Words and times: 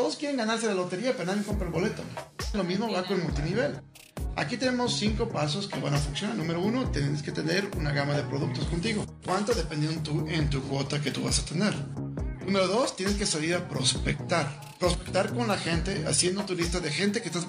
Todos 0.00 0.16
quieren 0.16 0.38
ganarse 0.38 0.66
la 0.66 0.72
lotería, 0.72 1.12
pero 1.12 1.26
nadie 1.26 1.42
compra 1.42 1.66
el 1.66 1.72
boleto. 1.74 2.02
Lo 2.54 2.64
mismo 2.64 2.90
va 2.90 3.04
con 3.04 3.18
el 3.18 3.22
multinivel. 3.22 3.82
Aquí 4.34 4.56
tenemos 4.56 4.98
cinco 4.98 5.28
pasos 5.28 5.68
que 5.68 5.78
van 5.78 5.92
a 5.92 5.98
funcionar. 5.98 6.36
Número 6.36 6.58
uno, 6.62 6.90
tienes 6.90 7.22
que 7.22 7.32
tener 7.32 7.68
una 7.76 7.92
gama 7.92 8.14
de 8.14 8.22
productos 8.22 8.64
contigo. 8.64 9.04
¿Cuánto? 9.26 9.52
Dependiendo 9.52 10.00
tu, 10.00 10.26
en 10.26 10.48
tu 10.48 10.62
cuota 10.62 11.02
que 11.02 11.10
tú 11.10 11.24
vas 11.24 11.40
a 11.40 11.44
tener. 11.44 11.74
Número 12.46 12.66
dos, 12.66 12.96
tienes 12.96 13.16
que 13.16 13.26
salir 13.26 13.54
a 13.54 13.68
prospectar. 13.68 14.48
Prospectar 14.78 15.34
con 15.34 15.48
la 15.48 15.58
gente, 15.58 16.06
haciendo 16.06 16.46
tu 16.46 16.54
lista 16.54 16.80
de 16.80 16.90
gente 16.90 17.20
que 17.20 17.28
estás 17.28 17.46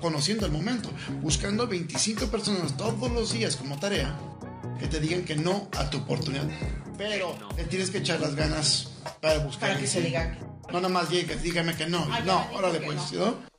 conociendo 0.00 0.46
al 0.46 0.52
momento. 0.52 0.88
Buscando 1.20 1.66
25 1.66 2.28
personas 2.28 2.78
todos 2.78 3.10
los 3.12 3.34
días 3.34 3.56
como 3.56 3.78
tarea 3.78 4.18
que 4.78 4.88
te 4.88 5.00
digan 5.00 5.26
que 5.26 5.36
no 5.36 5.68
a 5.76 5.90
tu 5.90 5.98
oportunidad. 5.98 6.48
Pero 6.96 7.36
le 7.58 7.64
tienes 7.64 7.90
que 7.90 7.98
echar 7.98 8.20
las 8.20 8.34
ganas 8.36 8.88
para 9.20 9.40
buscar. 9.40 9.68
Para 9.68 9.80
que 9.80 9.86
se 9.86 10.00
diga. 10.00 10.49
No, 10.72 10.80
nada 10.80 10.88
más 10.88 11.10
dígame 11.10 11.74
que 11.76 11.86
no. 11.86 12.06
Ay, 12.10 12.22
no, 12.24 12.46
órale 12.52 12.80
pues, 12.80 13.12
no. 13.12 13.49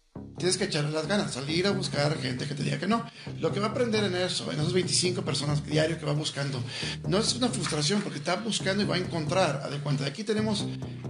¿No? 0.41 0.52
Tienes 0.52 0.58
que 0.58 0.63
echarle 0.66 0.91
las 0.91 1.08
ganas, 1.08 1.34
salir 1.34 1.68
a 1.68 1.72
buscar 1.72 2.18
gente 2.20 2.48
que 2.48 2.55
te 2.55 2.63
diga 2.63 2.80
que 2.80 2.88
no. 2.88 3.05
Lo 3.40 3.52
que 3.52 3.59
va 3.59 3.68
a 3.68 3.70
aprender 3.70 4.04
en 4.04 4.16
eso, 4.16 4.52
en 4.52 4.59
esas 4.59 4.73
25 4.73 5.22
personas 5.22 5.64
diario 5.66 6.00
que 6.00 6.05
va 6.05 6.14
buscando, 6.14 6.62
no 7.08 7.20
es 7.20 7.36
una 7.36 7.48
frustración 7.48 8.02
porque 8.02 8.17
está 8.17 8.38
buscando 8.38 8.81
y 8.81 8.86
va 8.86 8.95
a 8.95 8.98
encontrar. 8.98 9.62
A 9.64 9.70
de 9.70 10.05
aquí 10.05 10.23
tenemos 10.23 10.66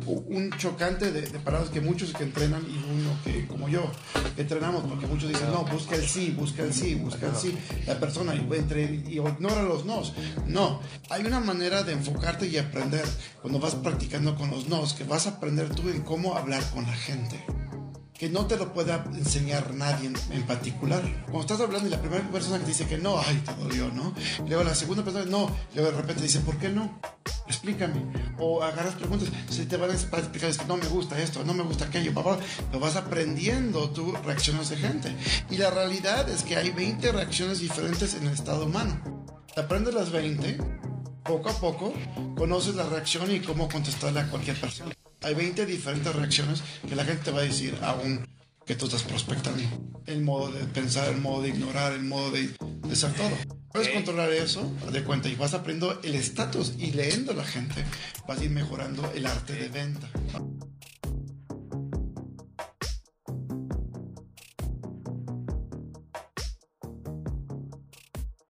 un 0.06 0.52
chocante 0.58 1.12
de, 1.12 1.22
palabras 1.40 1.70
que 1.70 1.80
muchos 1.80 2.14
que 2.14 2.24
entrenan 2.24 2.62
y 2.64 2.78
uno 2.78 3.18
que, 3.24 3.48
como 3.48 3.70
yo, 3.70 3.90
entrenamos 4.36 4.84
porque 4.84 5.08
muchos 5.08 5.30
dicen, 5.30 5.50
no, 5.52 5.64
busca 5.64 5.96
el 5.96 6.08
sí, 6.08 6.32
busca 6.38 6.64
el 6.64 6.74
sí, 6.74 6.96
busca 6.96 7.28
el 7.28 7.36
sí. 7.36 7.58
La 7.88 8.00
persona 8.00 8.36
y, 8.36 8.46
entre, 8.56 8.84
y 8.84 9.20
ignora 9.20 9.64
los 9.64 9.86
nos. 9.86 10.14
No, 10.46 10.82
hay 11.10 11.26
una 11.26 11.40
manera 11.40 11.84
de 11.84 11.94
enfocarte 11.94 12.48
y 12.48 12.58
aprender 12.58 13.06
cuando 13.42 13.60
vas 13.60 13.76
practicando 13.76 14.36
con 14.36 14.52
los 14.52 14.68
nos, 14.68 14.94
que 14.94 15.04
vas 15.06 15.28
a 15.28 15.32
aprender 15.32 15.70
tú 15.70 15.90
en 15.90 16.02
cómo 16.02 16.36
hablar 16.36 16.64
con 16.74 16.84
la 16.84 16.94
gente 16.94 17.44
que 18.22 18.30
no 18.30 18.46
te 18.46 18.56
lo 18.56 18.72
pueda 18.72 19.04
enseñar 19.16 19.74
nadie 19.74 20.12
en, 20.30 20.44
particular. 20.44 21.02
Cuando 21.24 21.42
estás 21.42 21.60
hablando 21.60 21.88
y 21.88 21.90
la 21.90 22.00
primera 22.00 22.22
persona 22.30 22.60
que 22.60 22.66
dice 22.66 22.86
que 22.86 23.00
no, 23.00 23.18
ay, 23.18 23.42
te 23.44 23.52
dolió, 23.56 23.90
¿no? 23.90 24.14
Luego 24.48 24.64
la 24.64 24.76
segunda 24.76 25.04
persona, 25.04 25.26
no. 25.26 25.50
Y 25.74 25.78
luego 25.78 25.90
de 25.90 25.98
repente 25.98 26.22
dice, 26.22 26.40
¿por 26.42 26.56
qué 26.58 26.70
no? 26.70 27.00
Explícame. 27.48 28.06
O 28.38 28.62
agarras 28.62 28.94
preguntas, 28.94 29.30
si 29.50 29.66
te 29.66 29.76
van 29.76 29.90
a 29.90 29.94
explicar, 29.94 30.52
es 30.52 30.60
que 30.60 30.66
no 30.66 30.78
me 30.78 30.86
gusta 30.86 31.20
esto, 31.20 31.44
no 31.44 31.56
me 31.56 31.64
gusta 31.64 31.86
aquello, 31.86 32.14
papá. 32.14 32.38
Lo 32.72 32.80
vas 32.80 32.96
aprendiendo 32.96 33.90
tú, 33.90 34.14
reacciones 34.24 34.70
de 34.70 34.78
gente. 34.78 35.16
Y 35.50 35.58
la 35.58 35.72
realidad 35.72 36.30
es 36.30 36.44
que 36.44 36.58
hay 36.58 36.70
20 36.70 37.14
reacciones 37.14 37.60
diferentes 37.60 38.14
en 38.14 38.28
el 38.28 38.34
estado 38.34 38.68
humano. 38.68 39.02
Te 39.56 39.62
aprendes 39.62 39.96
las 39.96 40.12
20, 40.12 40.60
poco 41.24 41.50
a 41.50 41.54
poco 41.54 41.92
conoces 42.38 42.76
la 42.76 42.84
reacción 42.84 43.32
y 43.32 43.40
cómo 43.40 43.68
contestarle 43.68 44.20
a 44.20 44.30
cualquier 44.30 44.62
persona. 44.62 44.94
Hay 45.24 45.36
20 45.36 45.68
diferentes 45.68 46.16
reacciones 46.16 46.64
que 46.88 46.96
la 46.96 47.06
gente 47.06 47.26
te 47.26 47.32
va 47.32 47.40
a 47.40 47.44
decir 47.44 47.78
aún 47.84 48.28
que 48.66 48.76
tú 48.76 48.86
estás 48.86 49.04
prospectando. 49.04 49.62
El 50.08 50.24
modo 50.24 50.52
de 50.52 50.66
pensar, 50.66 51.10
el 51.10 51.22
modo 51.22 51.44
de 51.44 51.50
ignorar, 51.50 51.94
el 51.94 52.04
modo 52.04 52.32
de, 52.32 52.50
de 52.88 52.96
ser 52.96 53.14
todo. 53.14 53.30
Puedes 53.72 53.90
controlar 53.90 54.32
eso, 54.34 54.70
de 54.92 55.04
cuenta, 55.04 55.30
y 55.30 55.36
vas 55.36 55.54
aprendiendo 55.54 56.00
el 56.04 56.16
estatus 56.16 56.74
y 56.78 56.92
leyendo 56.92 57.34
a 57.34 57.36
la 57.36 57.44
gente, 57.44 57.86
vas 58.28 58.40
a 58.40 58.44
ir 58.44 58.50
mejorando 58.50 59.12
el 59.16 59.28
arte 59.28 59.54
de 59.54 59.70
venta. 59.70 60.10